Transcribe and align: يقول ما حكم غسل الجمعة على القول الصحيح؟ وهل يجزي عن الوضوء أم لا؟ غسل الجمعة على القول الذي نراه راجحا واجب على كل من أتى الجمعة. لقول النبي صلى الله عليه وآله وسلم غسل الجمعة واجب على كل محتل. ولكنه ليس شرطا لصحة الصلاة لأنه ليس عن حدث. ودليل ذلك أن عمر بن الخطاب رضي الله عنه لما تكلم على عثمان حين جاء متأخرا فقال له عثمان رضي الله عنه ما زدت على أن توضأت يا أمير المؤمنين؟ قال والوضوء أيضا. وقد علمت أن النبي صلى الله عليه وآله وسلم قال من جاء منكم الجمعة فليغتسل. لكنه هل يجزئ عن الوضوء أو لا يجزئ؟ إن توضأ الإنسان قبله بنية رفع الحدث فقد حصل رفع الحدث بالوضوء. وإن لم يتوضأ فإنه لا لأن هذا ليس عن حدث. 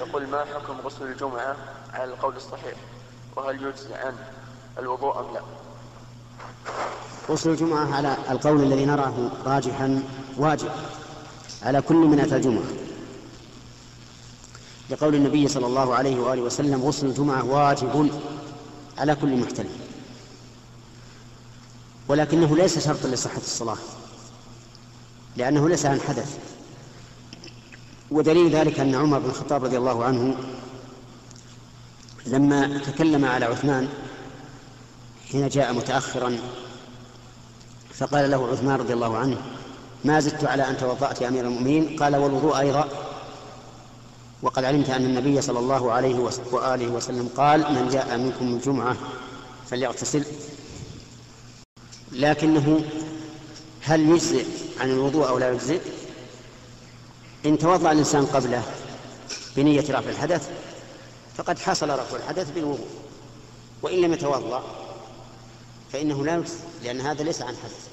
يقول 0.00 0.26
ما 0.26 0.44
حكم 0.44 0.80
غسل 0.84 1.02
الجمعة 1.02 1.56
على 1.92 2.04
القول 2.04 2.36
الصحيح؟ 2.36 2.74
وهل 3.36 3.62
يجزي 3.62 3.94
عن 3.94 4.14
الوضوء 4.78 5.20
أم 5.20 5.34
لا؟ 5.34 5.40
غسل 7.30 7.50
الجمعة 7.50 7.94
على 7.94 8.16
القول 8.30 8.62
الذي 8.62 8.84
نراه 8.84 9.30
راجحا 9.44 10.02
واجب 10.36 10.70
على 11.62 11.82
كل 11.82 11.94
من 11.96 12.20
أتى 12.20 12.36
الجمعة. 12.36 12.64
لقول 14.90 15.14
النبي 15.14 15.48
صلى 15.48 15.66
الله 15.66 15.94
عليه 15.94 16.20
وآله 16.20 16.42
وسلم 16.42 16.82
غسل 16.82 17.06
الجمعة 17.06 17.44
واجب 17.44 18.10
على 18.98 19.14
كل 19.14 19.36
محتل. 19.36 19.66
ولكنه 22.08 22.56
ليس 22.56 22.78
شرطا 22.86 23.08
لصحة 23.08 23.36
الصلاة 23.36 23.78
لأنه 25.36 25.68
ليس 25.68 25.86
عن 25.86 26.00
حدث. 26.00 26.55
ودليل 28.10 28.50
ذلك 28.50 28.80
أن 28.80 28.94
عمر 28.94 29.18
بن 29.18 29.30
الخطاب 29.30 29.64
رضي 29.64 29.78
الله 29.78 30.04
عنه 30.04 30.36
لما 32.26 32.78
تكلم 32.78 33.24
على 33.24 33.44
عثمان 33.44 33.88
حين 35.32 35.48
جاء 35.48 35.72
متأخرا 35.72 36.38
فقال 37.94 38.30
له 38.30 38.48
عثمان 38.48 38.76
رضي 38.78 38.92
الله 38.92 39.16
عنه 39.16 39.36
ما 40.04 40.20
زدت 40.20 40.44
على 40.44 40.70
أن 40.70 40.76
توضأت 40.76 41.20
يا 41.20 41.28
أمير 41.28 41.44
المؤمنين؟ 41.44 41.96
قال 42.02 42.16
والوضوء 42.16 42.58
أيضا. 42.58 42.88
وقد 44.42 44.64
علمت 44.64 44.90
أن 44.90 45.04
النبي 45.04 45.40
صلى 45.42 45.58
الله 45.58 45.92
عليه 45.92 46.18
وآله 46.52 46.88
وسلم 46.88 47.28
قال 47.36 47.60
من 47.60 47.88
جاء 47.88 48.18
منكم 48.18 48.54
الجمعة 48.54 48.96
فليغتسل. 49.66 50.24
لكنه 52.12 52.80
هل 53.82 54.00
يجزئ 54.08 54.46
عن 54.80 54.90
الوضوء 54.90 55.28
أو 55.28 55.38
لا 55.38 55.52
يجزئ؟ 55.52 55.80
إن 57.46 57.58
توضأ 57.58 57.92
الإنسان 57.92 58.26
قبله 58.26 58.62
بنية 59.56 59.80
رفع 59.80 60.10
الحدث 60.10 60.50
فقد 61.36 61.58
حصل 61.58 61.90
رفع 61.90 62.16
الحدث 62.16 62.50
بالوضوء. 62.50 62.86
وإن 63.82 64.00
لم 64.00 64.12
يتوضأ 64.12 64.62
فإنه 65.92 66.24
لا 66.24 66.42
لأن 66.84 67.00
هذا 67.00 67.22
ليس 67.22 67.42
عن 67.42 67.56
حدث. 67.56 67.88